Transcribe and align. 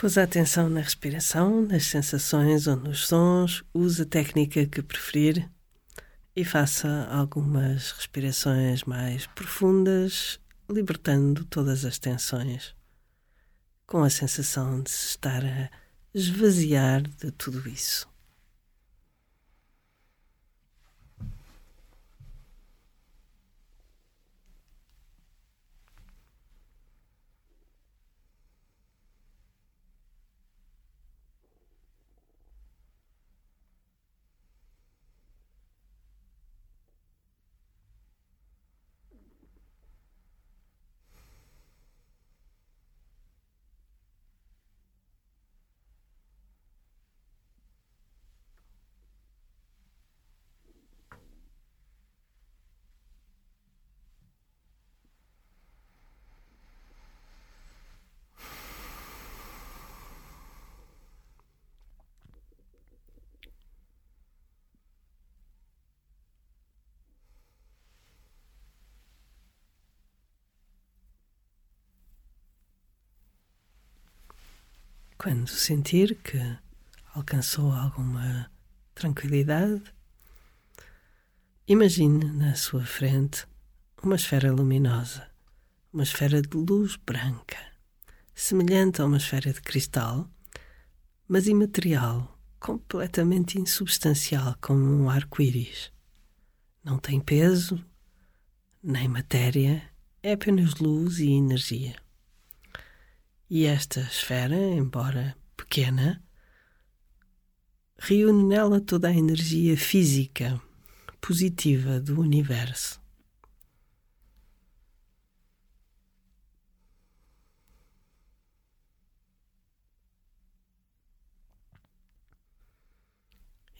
Pôs 0.00 0.16
atenção 0.16 0.70
na 0.70 0.80
respiração, 0.80 1.60
nas 1.60 1.84
sensações 1.84 2.66
ou 2.66 2.74
nos 2.74 3.06
sons, 3.06 3.62
use 3.74 4.00
a 4.00 4.06
técnica 4.06 4.64
que 4.64 4.80
preferir 4.80 5.46
e 6.34 6.42
faça 6.42 7.06
algumas 7.10 7.90
respirações 7.90 8.82
mais 8.84 9.26
profundas, 9.26 10.40
libertando 10.70 11.44
todas 11.44 11.84
as 11.84 11.98
tensões, 11.98 12.74
com 13.86 14.02
a 14.02 14.08
sensação 14.08 14.82
de 14.82 14.90
se 14.90 15.08
estar 15.08 15.44
a 15.44 15.70
esvaziar 16.14 17.02
de 17.02 17.30
tudo 17.32 17.68
isso. 17.68 18.09
Quando 75.22 75.48
sentir 75.48 76.14
que 76.22 76.38
alcançou 77.14 77.70
alguma 77.72 78.50
tranquilidade, 78.94 79.82
imagine 81.68 82.24
na 82.24 82.54
sua 82.54 82.86
frente 82.86 83.46
uma 84.02 84.16
esfera 84.16 84.50
luminosa, 84.50 85.30
uma 85.92 86.04
esfera 86.04 86.40
de 86.40 86.56
luz 86.56 86.96
branca, 86.96 87.58
semelhante 88.34 89.02
a 89.02 89.04
uma 89.04 89.18
esfera 89.18 89.52
de 89.52 89.60
cristal, 89.60 90.26
mas 91.28 91.46
imaterial, 91.46 92.40
completamente 92.58 93.58
insubstancial, 93.58 94.56
como 94.58 94.82
um 94.82 95.10
arco-íris. 95.10 95.92
Não 96.82 96.96
tem 96.98 97.20
peso, 97.20 97.84
nem 98.82 99.06
matéria, 99.06 99.82
é 100.22 100.32
apenas 100.32 100.76
luz 100.76 101.18
e 101.18 101.28
energia. 101.28 101.94
E 103.52 103.66
esta 103.66 103.98
esfera, 103.98 104.54
embora 104.54 105.36
pequena, 105.56 106.22
reúne 107.98 108.44
nela 108.44 108.80
toda 108.80 109.08
a 109.08 109.12
energia 109.12 109.76
física 109.76 110.62
positiva 111.20 111.98
do 111.98 112.20
universo. 112.20 113.02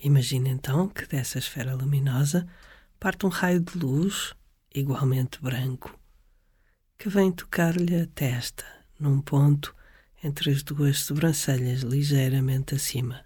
Imagine 0.00 0.50
então 0.50 0.88
que 0.88 1.06
dessa 1.06 1.38
esfera 1.38 1.76
luminosa 1.76 2.44
parte 2.98 3.24
um 3.24 3.28
raio 3.28 3.60
de 3.60 3.78
luz, 3.78 4.34
igualmente 4.74 5.40
branco, 5.40 5.96
que 6.98 7.08
vem 7.08 7.30
tocar-lhe 7.30 7.94
a 7.94 8.06
testa 8.08 8.79
num 9.00 9.20
ponto 9.20 9.74
entre 10.22 10.52
as 10.52 10.62
duas 10.62 11.00
sobrancelhas 11.00 11.80
ligeiramente 11.80 12.74
acima. 12.74 13.24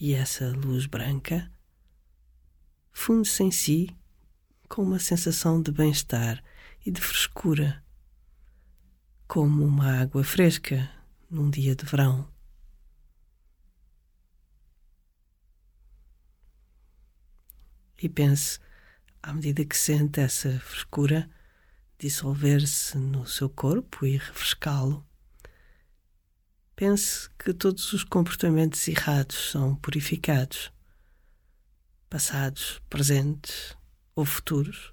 E 0.00 0.14
essa 0.14 0.50
luz 0.50 0.86
branca 0.86 1.50
funde-se 2.92 3.42
em 3.42 3.50
si 3.50 3.96
com 4.68 4.82
uma 4.82 4.98
sensação 4.98 5.60
de 5.60 5.72
bem-estar 5.72 6.42
e 6.86 6.90
de 6.90 7.00
frescura, 7.00 7.84
como 9.26 9.64
uma 9.64 10.00
água 10.00 10.22
fresca 10.22 10.90
num 11.28 11.50
dia 11.50 11.74
de 11.74 11.84
verão. 11.84 12.32
E 18.00 18.08
pense, 18.08 18.60
à 19.22 19.32
medida 19.32 19.64
que 19.64 19.76
sente 19.76 20.20
essa 20.20 20.60
frescura, 20.60 21.30
dissolver-se 21.98 22.98
no 22.98 23.26
seu 23.26 23.48
corpo 23.48 24.06
e 24.06 24.16
refrescá-lo. 24.16 25.06
Pense 26.76 27.28
que 27.38 27.54
todos 27.54 27.92
os 27.92 28.02
comportamentos 28.02 28.86
errados 28.88 29.50
são 29.50 29.76
purificados, 29.76 30.72
passados, 32.10 32.80
presentes 32.90 33.76
ou 34.14 34.24
futuros. 34.24 34.92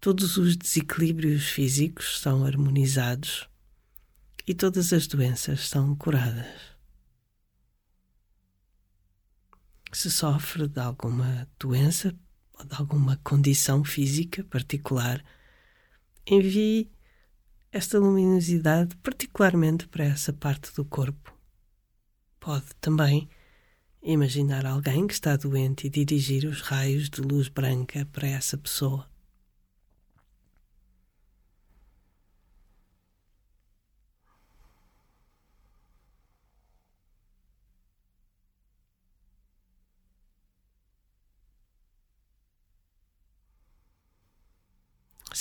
Todos 0.00 0.36
os 0.36 0.56
desequilíbrios 0.56 1.46
físicos 1.48 2.20
são 2.20 2.44
harmonizados 2.44 3.48
e 4.46 4.54
todas 4.54 4.92
as 4.92 5.08
doenças 5.08 5.68
são 5.68 5.96
curadas. 5.96 6.76
Se 9.92 10.10
sofre 10.10 10.68
de 10.68 10.78
alguma 10.78 11.48
doença 11.58 12.14
ou 12.52 12.64
de 12.64 12.74
alguma 12.76 13.16
condição 13.24 13.82
física 13.82 14.44
particular, 14.44 15.24
envie 16.26 16.90
esta 17.70 17.98
luminosidade 17.98 18.96
particularmente 18.96 19.86
para 19.88 20.04
essa 20.04 20.32
parte 20.32 20.74
do 20.74 20.84
corpo. 20.84 21.32
Pode 22.40 22.66
também 22.80 23.28
imaginar 24.02 24.66
alguém 24.66 25.06
que 25.06 25.14
está 25.14 25.36
doente 25.36 25.86
e 25.86 25.90
dirigir 25.90 26.46
os 26.46 26.60
raios 26.60 27.10
de 27.10 27.20
luz 27.20 27.48
branca 27.48 28.06
para 28.12 28.28
essa 28.28 28.56
pessoa. 28.56 29.08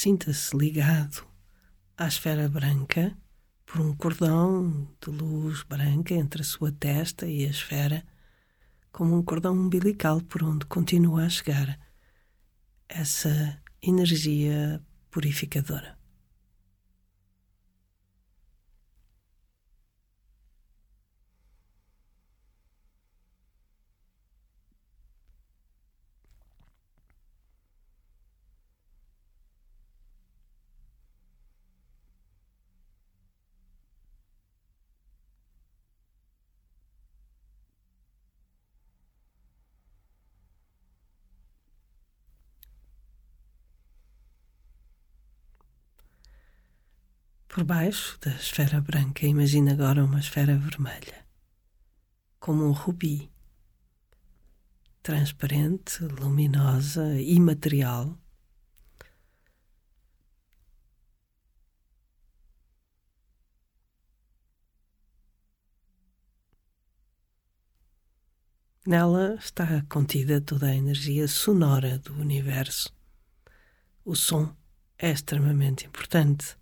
Sinta-se 0.06 0.56
ligado 0.56 1.26
à 1.98 2.06
esfera 2.06 2.48
branca 2.48 3.18
por 3.66 3.82
um 3.82 3.96
cordão 3.96 4.88
de 5.04 5.10
luz 5.10 5.64
branca 5.64 6.14
entre 6.14 6.44
a 6.44 6.46
sua 6.46 6.72
testa 6.72 7.26
e 7.26 7.44
a 7.44 7.50
esfera, 7.50 8.06
como 8.92 9.18
um 9.18 9.24
cordão 9.24 9.56
umbilical 9.56 10.22
por 10.22 10.44
onde 10.44 10.68
continua 10.68 11.24
a 11.24 11.30
chegar 11.30 11.80
essa 12.88 13.60
energia 13.82 14.80
purificadora. 15.10 15.98
Por 47.56 47.64
baixo 47.64 48.20
da 48.20 48.32
esfera 48.32 48.82
branca, 48.82 49.26
imagina 49.26 49.72
agora 49.72 50.04
uma 50.04 50.20
esfera 50.20 50.58
vermelha, 50.58 51.26
como 52.38 52.66
um 52.66 52.74
rubi, 52.74 53.32
transparente, 55.02 56.04
luminosa, 56.04 57.18
imaterial. 57.22 58.20
Nela 68.86 69.36
está 69.36 69.82
contida 69.88 70.42
toda 70.42 70.68
a 70.68 70.76
energia 70.76 71.26
sonora 71.30 72.00
do 72.00 72.16
universo. 72.16 72.94
O 74.04 74.14
som 74.14 74.54
é 74.98 75.10
extremamente 75.10 75.86
importante 75.86 76.58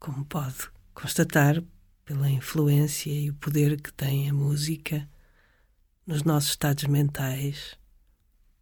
como 0.00 0.24
pode 0.24 0.70
constatar 0.94 1.62
pela 2.06 2.28
influência 2.30 3.12
e 3.12 3.28
o 3.28 3.34
poder 3.34 3.78
que 3.80 3.92
tem 3.92 4.30
a 4.30 4.32
música 4.32 5.06
nos 6.06 6.22
nossos 6.22 6.50
estados 6.50 6.84
mentais 6.84 7.78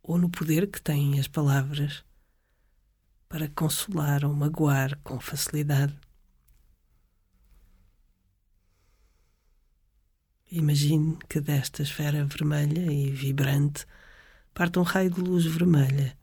ou 0.03 0.19
no 0.19 0.29
poder 0.29 0.69
que 0.69 0.83
têm 0.83 1.21
as 1.21 1.29
palavras 1.29 2.05
para 3.29 3.49
consolar 3.49 4.25
ou 4.25 4.35
magoar 4.35 4.99
com 5.05 5.21
facilidade. 5.21 5.97
Imagine 10.51 11.19
que 11.29 11.41
desta 11.41 11.83
esfera 11.83 12.25
vermelha 12.25 12.91
e 12.91 13.13
vibrante 13.13 13.87
parte 14.53 14.81
um 14.81 14.83
raio 14.83 15.11
de 15.11 15.21
luz 15.21 15.45
vermelha 15.45 16.19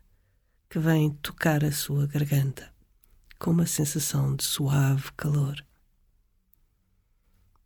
que 0.69 0.77
vem 0.77 1.11
tocar 1.11 1.63
a 1.63 1.71
sua 1.71 2.05
garganta 2.05 2.74
com 3.39 3.51
uma 3.51 3.65
sensação 3.65 4.35
de 4.35 4.43
suave 4.43 5.11
calor. 5.17 5.65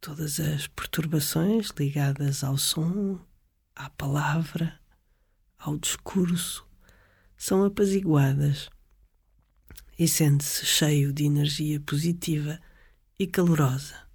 Todas 0.01 0.39
as 0.39 0.67
perturbações 0.67 1.69
ligadas 1.77 2.43
ao 2.43 2.57
som, 2.57 3.19
à 3.75 3.89
palavra, 3.89 4.79
ao 5.57 5.77
discurso 5.77 6.65
são 7.37 7.63
apaziguadas 7.63 8.69
e 9.97 10.07
sente-se 10.07 10.65
cheio 10.65 11.11
de 11.11 11.25
energia 11.25 11.79
positiva 11.81 12.59
e 13.17 13.27
calorosa. 13.27 14.08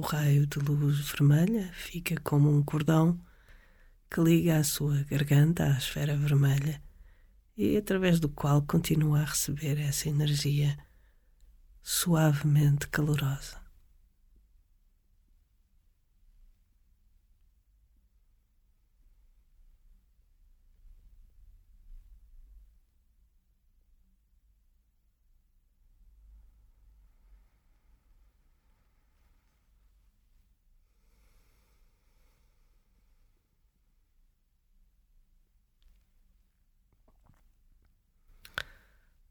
O 0.00 0.02
raio 0.02 0.46
de 0.46 0.58
luz 0.60 0.98
vermelha 1.10 1.70
fica 1.74 2.18
como 2.22 2.50
um 2.50 2.62
cordão 2.62 3.20
que 4.10 4.18
liga 4.18 4.56
a 4.56 4.64
sua 4.64 5.02
garganta 5.02 5.66
à 5.66 5.76
esfera 5.76 6.16
vermelha 6.16 6.82
e 7.54 7.76
através 7.76 8.18
do 8.18 8.26
qual 8.26 8.62
continua 8.62 9.20
a 9.20 9.24
receber 9.26 9.78
essa 9.78 10.08
energia 10.08 10.74
suavemente 11.82 12.88
calorosa. 12.88 13.59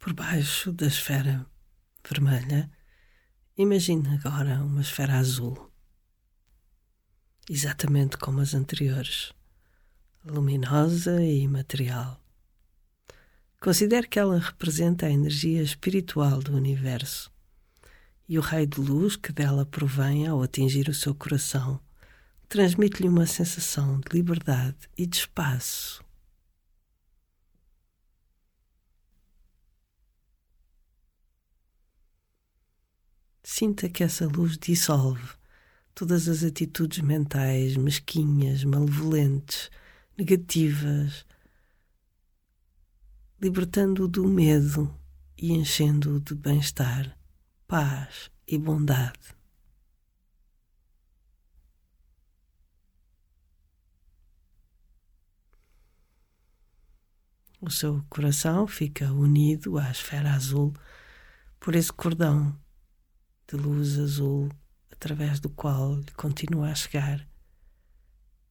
Por 0.09 0.15
baixo 0.15 0.71
da 0.71 0.87
esfera 0.87 1.45
vermelha, 2.03 2.67
imagine 3.55 4.07
agora 4.15 4.59
uma 4.63 4.81
esfera 4.81 5.19
azul, 5.19 5.71
exatamente 7.47 8.17
como 8.17 8.39
as 8.39 8.55
anteriores, 8.55 9.31
luminosa 10.25 11.21
e 11.21 11.47
material. 11.47 12.19
Considere 13.61 14.07
que 14.07 14.17
ela 14.17 14.39
representa 14.39 15.05
a 15.05 15.11
energia 15.11 15.61
espiritual 15.61 16.39
do 16.39 16.55
universo. 16.55 17.31
E 18.27 18.39
o 18.39 18.41
raio 18.41 18.65
de 18.65 18.81
luz 18.81 19.15
que 19.15 19.31
dela 19.31 19.63
provém 19.63 20.25
ao 20.25 20.41
atingir 20.41 20.89
o 20.89 20.93
seu 20.93 21.13
coração 21.13 21.79
transmite-lhe 22.47 23.07
uma 23.07 23.27
sensação 23.27 23.99
de 23.99 24.17
liberdade 24.17 24.89
e 24.97 25.05
de 25.05 25.17
espaço 25.17 26.03
Sinta 33.59 33.89
que 33.89 34.05
essa 34.05 34.25
luz 34.25 34.57
dissolve 34.57 35.33
todas 35.93 36.29
as 36.29 36.45
atitudes 36.45 36.99
mentais 36.99 37.75
mesquinhas, 37.75 38.63
malevolentes, 38.63 39.69
negativas, 40.17 41.25
libertando-o 43.37 44.07
do 44.07 44.25
medo 44.25 44.97
e 45.37 45.51
enchendo-o 45.51 46.21
de 46.21 46.35
bem-estar, 46.35 47.19
paz 47.67 48.31
e 48.47 48.57
bondade. 48.57 49.35
O 57.59 57.69
seu 57.69 58.05
coração 58.09 58.65
fica 58.65 59.11
unido 59.11 59.77
à 59.77 59.91
esfera 59.91 60.33
azul 60.33 60.73
por 61.59 61.75
esse 61.75 61.91
cordão 61.91 62.57
de 63.49 63.55
luz 63.55 63.97
azul 63.97 64.47
através 64.91 65.39
do 65.39 65.49
qual 65.49 65.95
lhe 65.95 66.11
continua 66.11 66.69
a 66.69 66.75
chegar 66.75 67.27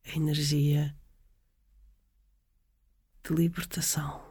a 0.05 0.17
energia 0.17 0.97
de 3.23 3.33
libertação. 3.33 4.28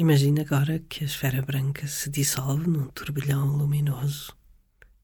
Imagine 0.00 0.42
agora 0.42 0.78
que 0.78 1.02
a 1.02 1.06
esfera 1.08 1.42
branca 1.42 1.88
se 1.88 2.08
dissolve 2.08 2.68
num 2.68 2.86
turbilhão 2.86 3.56
luminoso 3.56 4.32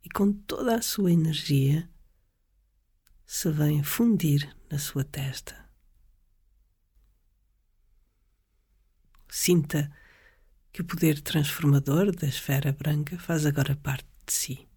e 0.05 0.09
com 0.09 0.33
toda 0.33 0.77
a 0.77 0.83
sua 0.83 1.11
energia 1.11 1.91
se 3.27 3.51
vem 3.51 3.83
fundir 3.83 4.57
na 4.71 4.79
sua 4.79 5.03
testa. 5.03 5.69
Sinta 9.29 9.91
que 10.73 10.83
o 10.83 10.85
poder 10.85 11.21
transformador 11.21 12.15
da 12.15 12.29
esfera 12.29 12.71
branca 12.71 13.19
faz 13.19 13.45
agora 13.47 13.75
parte 13.75 14.07
de 14.25 14.33
si. 14.33 14.69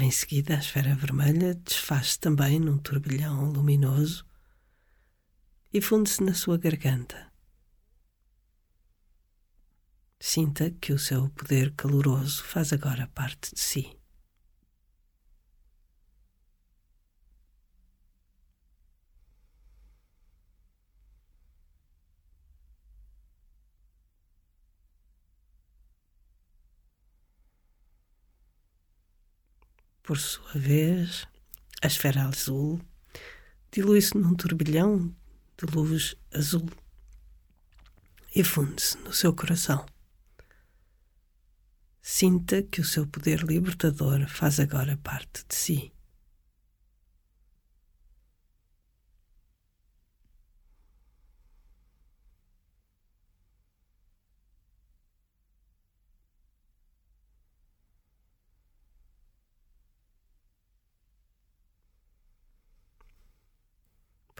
Em 0.00 0.12
seguida, 0.12 0.54
a 0.54 0.58
esfera 0.60 0.94
vermelha 0.94 1.56
desfaz-se 1.56 2.20
também 2.20 2.60
num 2.60 2.78
turbilhão 2.78 3.50
luminoso 3.50 4.24
e 5.72 5.80
funde-se 5.80 6.22
na 6.22 6.34
sua 6.34 6.56
garganta. 6.56 7.32
Sinta 10.20 10.70
que 10.70 10.92
o 10.92 10.98
seu 11.00 11.28
poder 11.30 11.74
caloroso 11.74 12.44
faz 12.44 12.72
agora 12.72 13.08
parte 13.08 13.52
de 13.52 13.60
si. 13.60 13.98
Por 30.08 30.16
sua 30.16 30.54
vez, 30.54 31.28
a 31.82 31.86
esfera 31.86 32.24
azul 32.26 32.80
dilui-se 33.70 34.16
num 34.16 34.34
turbilhão 34.34 35.14
de 35.58 35.66
luz 35.70 36.16
azul 36.32 36.66
e 38.34 38.42
funde-se 38.42 38.96
no 39.00 39.12
seu 39.12 39.34
coração. 39.34 39.84
Sinta 42.00 42.62
que 42.62 42.80
o 42.80 42.86
seu 42.86 43.06
poder 43.06 43.42
libertador 43.42 44.26
faz 44.30 44.58
agora 44.58 44.96
parte 44.96 45.44
de 45.46 45.54
si. 45.54 45.92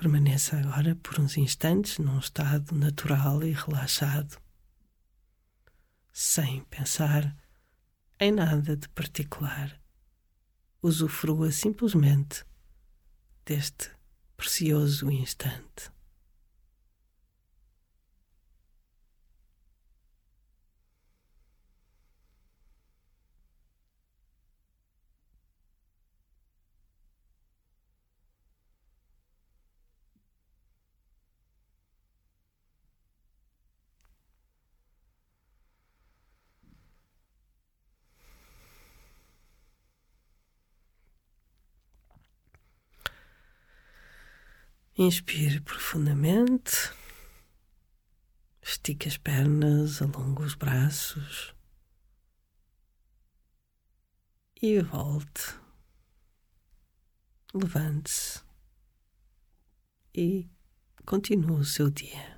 Permaneça 0.08 0.56
agora 0.56 0.94
por 0.94 1.20
uns 1.20 1.36
instantes 1.36 1.98
num 1.98 2.18
estado 2.18 2.74
natural 2.74 3.42
e 3.42 3.52
relaxado, 3.52 4.40
sem 6.10 6.64
pensar 6.64 7.36
em 8.18 8.32
nada 8.32 8.74
de 8.74 8.88
particular. 8.88 9.78
usufrua 10.82 11.52
simplesmente 11.52 12.42
deste 13.44 13.90
precioso 14.34 15.10
instante. 15.10 15.92
Inspire 45.00 45.60
profundamente. 45.60 46.92
Estique 48.60 49.06
as 49.06 49.16
pernas, 49.16 50.02
alongue 50.02 50.42
os 50.42 50.56
braços. 50.56 51.54
E 54.60 54.80
volte. 54.80 55.54
Levante-se. 57.54 58.42
E 60.12 60.50
continue 61.06 61.60
o 61.60 61.64
seu 61.64 61.88
dia. 61.90 62.37